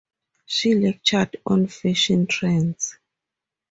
She 0.47 0.73
lectured 0.73 1.37
on 1.45 1.67
fashion 1.67 2.25
trends. 2.25 2.97